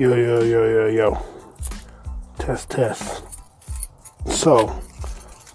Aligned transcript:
Yo, 0.00 0.14
yo, 0.14 0.42
yo, 0.42 0.64
yo, 0.64 0.86
yo. 0.86 1.22
Test, 2.38 2.70
test. 2.70 3.22
So, 4.24 4.74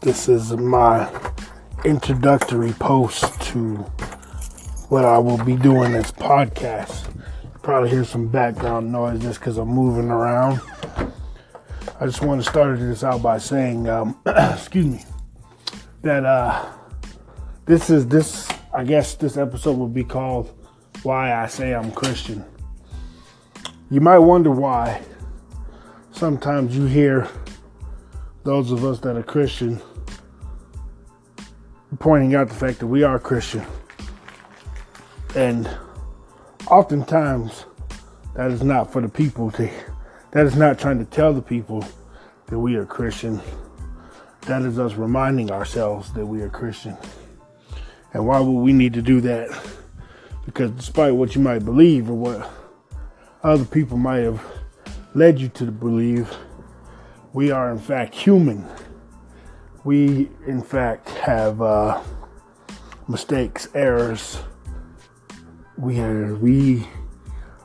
this 0.01 0.29
is 0.29 0.51
my 0.51 1.09
introductory 1.83 2.71
post 2.73 3.41
to 3.41 3.77
what 4.89 5.03
I 5.03 5.17
will 5.17 5.43
be 5.43 5.55
doing 5.55 5.93
this 5.93 6.11
podcast. 6.11 7.11
You 7.43 7.59
probably 7.63 7.89
hear 7.89 8.05
some 8.05 8.27
background 8.27 8.91
noise 8.91 9.19
just 9.19 9.39
because 9.39 9.57
I'm 9.57 9.69
moving 9.69 10.11
around. 10.11 10.61
I 11.99 12.05
just 12.05 12.21
want 12.21 12.43
to 12.43 12.47
start 12.47 12.77
this 12.77 13.03
out 13.03 13.23
by 13.23 13.39
saying, 13.39 13.89
um, 13.89 14.15
excuse 14.27 14.85
me, 14.85 15.03
that 16.03 16.23
uh, 16.23 16.63
this 17.65 17.89
is 17.89 18.07
this. 18.07 18.47
I 18.71 18.83
guess 18.83 19.15
this 19.15 19.37
episode 19.37 19.79
will 19.79 19.87
be 19.87 20.03
called 20.03 20.53
"Why 21.01 21.33
I 21.33 21.47
Say 21.47 21.73
I'm 21.73 21.91
Christian." 21.91 22.45
You 23.91 24.01
might 24.01 24.17
wonder 24.17 24.49
why 24.49 25.03
sometimes 26.11 26.75
you 26.75 26.85
hear 26.85 27.27
those 28.43 28.71
of 28.71 28.83
us 28.83 28.99
that 29.01 29.15
are 29.15 29.21
Christian 29.21 29.79
pointing 31.99 32.33
out 32.33 32.49
the 32.49 32.55
fact 32.55 32.79
that 32.79 32.87
we 32.87 33.03
are 33.03 33.19
Christian. 33.19 33.63
And 35.35 35.69
oftentimes 36.67 37.65
that 38.35 38.49
is 38.49 38.63
not 38.63 38.91
for 38.91 39.01
the 39.01 39.09
people 39.09 39.51
to 39.51 39.69
that 40.31 40.47
is 40.47 40.55
not 40.55 40.79
trying 40.79 40.97
to 40.97 41.05
tell 41.05 41.31
the 41.31 41.41
people 41.41 41.85
that 42.47 42.57
we 42.57 42.75
are 42.75 42.85
Christian. 42.87 43.39
That 44.41 44.63
is 44.63 44.79
us 44.79 44.95
reminding 44.95 45.51
ourselves 45.51 46.11
that 46.13 46.25
we 46.25 46.41
are 46.41 46.49
Christian. 46.49 46.97
And 48.13 48.25
why 48.25 48.39
would 48.39 48.51
we 48.51 48.73
need 48.73 48.93
to 48.93 49.03
do 49.03 49.21
that? 49.21 49.49
Because 50.45 50.71
despite 50.71 51.13
what 51.13 51.35
you 51.35 51.41
might 51.41 51.59
believe 51.59 52.09
or 52.09 52.15
what 52.15 52.51
other 53.45 53.63
people 53.63 53.95
might 53.95 54.23
have 54.23 54.43
led 55.13 55.39
you 55.39 55.47
to 55.49 55.65
believe, 55.65 56.35
we 57.31 57.51
are 57.51 57.71
in 57.71 57.77
fact 57.77 58.15
human. 58.15 58.65
We, 59.83 60.31
in 60.47 60.63
fact, 60.63 61.09
have 61.09 61.61
uh, 61.61 62.01
mistakes, 63.07 63.67
errors. 63.75 64.39
We 65.77 66.01
we 66.01 66.87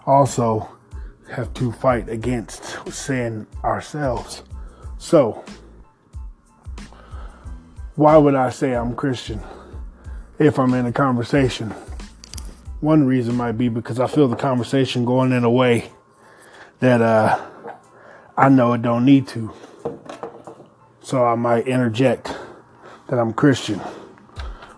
also 0.05 0.69
have 1.31 1.55
to 1.55 1.73
fight 1.73 2.11
against 2.11 2.93
sin 2.93 3.47
ourselves. 3.65 4.43
So, 4.99 5.43
why 7.95 8.19
would 8.19 8.35
I 8.35 8.51
say 8.51 8.75
I'm 8.75 8.95
Christian 8.95 9.41
if 10.39 10.59
I'm 10.59 10.75
in 10.75 10.85
a 10.85 10.93
conversation? 10.93 11.73
One 12.81 13.05
reason 13.07 13.37
might 13.37 13.59
be 13.59 13.69
because 13.69 14.01
I 14.01 14.07
feel 14.07 14.27
the 14.27 14.37
conversation 14.37 15.05
going 15.05 15.33
in 15.33 15.45
a 15.45 15.51
way 15.51 15.91
that 16.79 17.03
uh, 17.03 17.39
I 18.39 18.49
know 18.49 18.73
it 18.73 18.81
don't 18.81 19.05
need 19.05 19.29
to. 19.29 19.53
So 21.03 21.23
I 21.23 21.35
might 21.35 21.69
interject 21.69 22.35
that 23.09 23.19
I'm 23.19 23.35
Christian. 23.35 23.81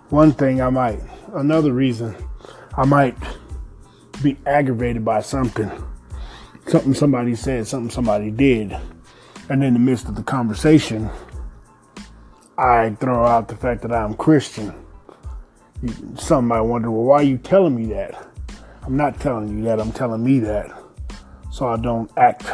One 0.08 0.32
thing 0.32 0.60
I 0.60 0.68
might, 0.68 1.00
another 1.32 1.72
reason 1.72 2.16
I 2.76 2.84
might 2.86 3.16
be 4.20 4.36
aggravated 4.46 5.04
by 5.04 5.20
something, 5.20 5.70
something 6.66 6.94
somebody 6.94 7.36
said, 7.36 7.68
something 7.68 7.90
somebody 7.90 8.32
did, 8.32 8.76
and 9.48 9.62
in 9.62 9.74
the 9.74 9.78
midst 9.78 10.08
of 10.08 10.16
the 10.16 10.24
conversation, 10.24 11.08
I 12.58 12.96
throw 12.98 13.24
out 13.24 13.46
the 13.46 13.56
fact 13.56 13.82
that 13.82 13.92
I'm 13.92 14.14
Christian 14.14 14.74
some 16.16 16.48
might 16.48 16.60
wonder, 16.60 16.90
well, 16.90 17.04
why 17.04 17.16
are 17.16 17.22
you 17.22 17.38
telling 17.38 17.74
me 17.74 17.86
that? 17.86 18.28
I'm 18.82 18.96
not 18.96 19.20
telling 19.20 19.56
you 19.56 19.64
that, 19.64 19.80
I'm 19.80 19.92
telling 19.92 20.22
me 20.22 20.38
that. 20.40 20.70
So 21.50 21.68
I 21.68 21.76
don't 21.76 22.10
act 22.16 22.50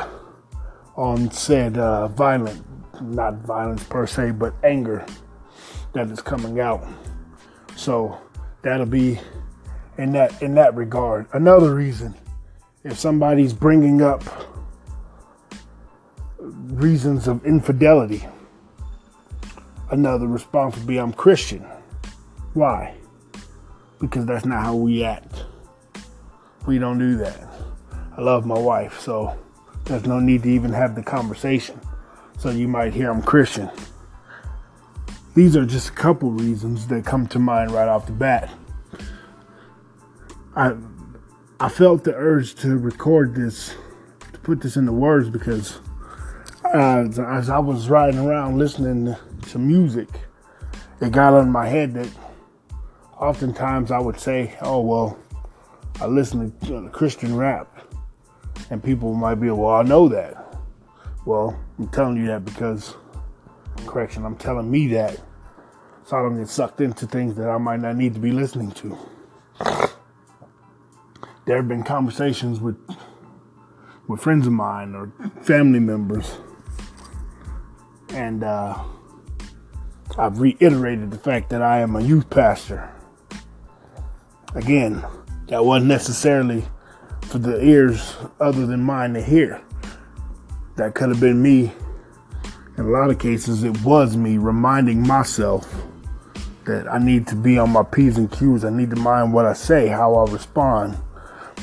on 0.96 1.30
said 1.30 1.78
uh, 1.78 2.08
violent, 2.08 2.64
not 3.00 3.34
violence 3.38 3.84
per 3.84 4.06
se, 4.06 4.32
but 4.32 4.54
anger 4.64 5.06
that 5.92 6.10
is 6.10 6.20
coming 6.20 6.60
out. 6.60 6.84
So 7.76 8.18
that'll 8.62 8.86
be 8.86 9.20
in 9.96 10.12
that 10.12 10.42
in 10.42 10.54
that 10.54 10.74
regard. 10.74 11.26
Another 11.32 11.74
reason, 11.74 12.14
if 12.84 12.98
somebody's 12.98 13.52
bringing 13.52 14.02
up 14.02 14.22
reasons 16.40 17.28
of 17.28 17.44
infidelity, 17.46 18.26
another 19.90 20.26
response 20.26 20.76
would 20.76 20.86
be, 20.86 20.98
"I'm 20.98 21.12
Christian." 21.12 21.64
Why? 22.54 22.94
Because 24.00 24.26
that's 24.26 24.44
not 24.44 24.64
how 24.64 24.74
we 24.74 25.04
act. 25.04 25.44
We 26.66 26.78
don't 26.78 26.98
do 26.98 27.16
that. 27.18 27.48
I 28.16 28.20
love 28.20 28.46
my 28.46 28.58
wife, 28.58 29.00
so 29.00 29.38
there's 29.84 30.06
no 30.06 30.20
need 30.20 30.42
to 30.42 30.50
even 30.50 30.72
have 30.72 30.94
the 30.94 31.02
conversation. 31.02 31.80
So 32.38 32.50
you 32.50 32.68
might 32.68 32.92
hear 32.92 33.10
I'm 33.10 33.22
Christian. 33.22 33.70
These 35.34 35.56
are 35.56 35.64
just 35.64 35.90
a 35.90 35.92
couple 35.92 36.30
reasons 36.30 36.86
that 36.88 37.04
come 37.04 37.26
to 37.28 37.38
mind 37.38 37.70
right 37.70 37.88
off 37.88 38.06
the 38.06 38.12
bat. 38.12 38.50
I 40.54 40.74
I 41.60 41.68
felt 41.68 42.04
the 42.04 42.14
urge 42.14 42.54
to 42.56 42.76
record 42.76 43.34
this, 43.34 43.74
to 44.32 44.38
put 44.40 44.60
this 44.60 44.76
into 44.76 44.92
words 44.92 45.28
because 45.28 45.80
uh, 46.64 47.08
as 47.26 47.50
I 47.50 47.58
was 47.58 47.88
riding 47.88 48.20
around 48.20 48.58
listening 48.58 49.16
to 49.48 49.58
music, 49.58 50.08
it 51.00 51.12
got 51.12 51.34
on 51.34 51.50
my 51.50 51.66
head 51.66 51.94
that 51.94 52.08
oftentimes 53.20 53.90
I 53.90 53.98
would 53.98 54.18
say, 54.18 54.56
oh, 54.62 54.80
well, 54.80 55.18
I 56.00 56.06
listen 56.06 56.52
to 56.66 56.88
Christian 56.90 57.36
rap. 57.36 57.74
And 58.70 58.82
people 58.82 59.14
might 59.14 59.36
be, 59.36 59.50
well, 59.50 59.74
I 59.74 59.82
know 59.82 60.08
that. 60.08 60.56
Well, 61.24 61.58
I'm 61.78 61.88
telling 61.88 62.16
you 62.16 62.26
that 62.26 62.44
because, 62.44 62.94
correction, 63.86 64.24
I'm 64.24 64.36
telling 64.36 64.70
me 64.70 64.88
that 64.88 65.20
so 66.08 66.16
I 66.16 66.22
don't 66.22 66.38
get 66.38 66.48
sucked 66.48 66.80
into 66.80 67.06
things 67.06 67.34
that 67.34 67.50
I 67.50 67.58
might 67.58 67.80
not 67.80 67.96
need 67.96 68.14
to 68.14 68.20
be 68.20 68.32
listening 68.32 68.70
to. 68.72 68.96
There 71.44 71.56
have 71.56 71.68
been 71.68 71.82
conversations 71.82 72.60
with 72.60 72.78
with 74.06 74.22
friends 74.22 74.46
of 74.46 74.54
mine 74.54 74.94
or 74.94 75.12
family 75.42 75.80
members, 75.80 76.38
and 78.08 78.42
uh, 78.42 78.82
I've 80.16 80.40
reiterated 80.40 81.10
the 81.10 81.18
fact 81.18 81.50
that 81.50 81.60
I 81.60 81.80
am 81.80 81.94
a 81.94 82.00
youth 82.00 82.30
pastor 82.30 82.90
Again, 84.54 85.04
that 85.48 85.64
wasn't 85.64 85.88
necessarily 85.88 86.64
for 87.22 87.38
the 87.38 87.62
ears 87.62 88.16
other 88.40 88.66
than 88.66 88.82
mine 88.82 89.14
to 89.14 89.22
hear. 89.22 89.60
That 90.76 90.94
could 90.94 91.10
have 91.10 91.20
been 91.20 91.42
me. 91.42 91.72
In 92.76 92.84
a 92.84 92.88
lot 92.88 93.10
of 93.10 93.18
cases, 93.18 93.64
it 93.64 93.82
was 93.82 94.16
me 94.16 94.38
reminding 94.38 95.06
myself 95.06 95.74
that 96.64 96.86
I 96.90 96.98
need 96.98 97.26
to 97.28 97.34
be 97.34 97.58
on 97.58 97.70
my 97.70 97.82
P's 97.82 98.16
and 98.16 98.30
Q's. 98.30 98.64
I 98.64 98.70
need 98.70 98.90
to 98.90 98.96
mind 98.96 99.32
what 99.32 99.44
I 99.44 99.52
say, 99.52 99.88
how 99.88 100.14
I 100.14 100.30
respond, 100.30 100.96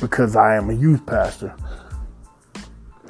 because 0.02 0.36
I 0.36 0.56
am 0.56 0.70
a 0.70 0.74
youth 0.74 1.06
pastor. 1.06 1.56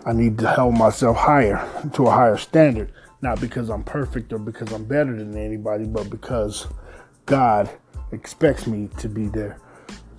I 0.06 0.14
need 0.14 0.38
to 0.40 0.48
hold 0.48 0.78
myself 0.78 1.18
higher 1.18 1.68
to 1.94 2.06
a 2.06 2.12
higher 2.12 2.38
standard, 2.38 2.94
not 3.22 3.42
because 3.42 3.70
I'm 3.70 3.84
perfect 3.84 4.32
or 4.32 4.38
because 4.38 4.72
I'm 4.72 4.86
better 4.86 5.18
than 5.18 5.36
anybody, 5.36 5.86
but 5.86 6.10
because 6.10 6.68
God 7.26 7.70
expects 8.12 8.68
me 8.68 8.90
to 9.00 9.10
be 9.10 9.28
there. 9.28 9.58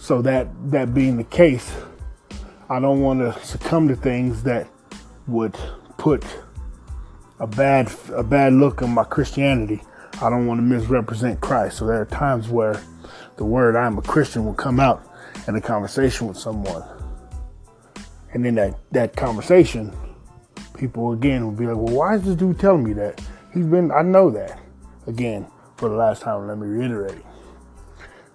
So 0.06 0.22
that 0.22 0.47
that 0.71 0.94
being 0.94 1.17
the 1.17 1.25
case, 1.25 1.69
I 2.71 2.78
don't 2.78 3.00
want 3.00 3.19
to 3.19 3.44
succumb 3.44 3.89
to 3.89 3.97
things 3.97 4.44
that 4.44 4.69
would 5.27 5.59
put 5.99 6.25
a 7.41 7.47
bad 7.49 7.93
a 8.15 8.22
bad 8.22 8.53
look 8.53 8.82
on 8.82 8.91
my 8.91 9.03
Christianity. 9.03 9.82
I 10.23 10.31
don't 10.31 10.47
want 10.47 10.58
to 10.58 10.62
misrepresent 10.62 11.41
Christ. 11.41 11.79
So 11.79 11.88
there 11.88 12.00
are 12.00 12.06
times 12.06 12.49
where 12.49 12.81
the 13.37 13.44
word 13.44 13.75
I'm 13.75 13.99
a 13.99 14.03
Christian 14.03 14.44
will 14.44 14.55
come 14.55 14.79
out 14.79 15.05
in 15.49 15.56
a 15.56 15.61
conversation 15.61 16.29
with 16.29 16.38
someone. 16.38 16.85
And 18.32 18.47
in 18.47 18.55
that, 18.55 18.79
that 18.93 19.17
conversation, 19.17 19.93
people 20.79 21.14
again 21.14 21.44
will 21.44 21.50
be 21.50 21.67
like, 21.67 21.79
well, 21.79 21.97
why 21.97 22.14
is 22.14 22.23
this 22.23 22.37
dude 22.37 22.61
telling 22.61 22.85
me 22.85 22.93
that? 22.93 23.20
He's 23.53 23.67
been, 23.67 23.91
I 23.91 24.03
know 24.03 24.31
that. 24.31 24.61
Again, 25.08 25.49
for 25.76 25.88
the 25.88 25.97
last 25.97 26.23
time, 26.23 26.47
let 26.47 26.58
me 26.58 26.69
reiterate 26.69 27.25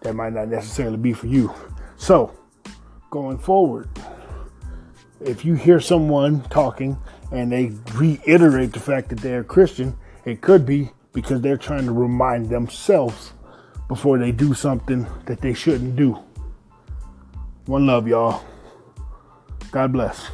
that 0.02 0.14
might 0.14 0.34
not 0.34 0.48
necessarily 0.48 0.98
be 0.98 1.14
for 1.14 1.28
you. 1.28 1.54
So, 1.98 2.36
going 3.10 3.38
forward, 3.38 3.90
if 5.20 5.46
you 5.46 5.54
hear 5.56 5.80
someone 5.80 6.42
talking 6.50 6.98
and 7.32 7.52
they 7.52 7.72
reiterate 7.94 8.74
the 8.74 8.80
fact 8.80 9.10
that 9.10 9.20
they're 9.20 9.44
Christian, 9.44 9.96
it 10.26 10.42
could 10.42 10.66
be 10.66 10.92
because 11.14 11.42
they're 11.42 11.58
trying 11.58 11.86
to 11.86 11.92
remind 11.92 12.50
themselves 12.50 13.34
before 13.88 14.18
they 14.18 14.32
do 14.32 14.54
something 14.54 15.06
that 15.26 15.42
they 15.42 15.54
shouldn't 15.54 15.96
do. 15.96 16.18
One 17.66 17.86
love, 17.86 18.08
y'all. 18.08 18.44
God 19.72 19.94
bless. 19.94 20.32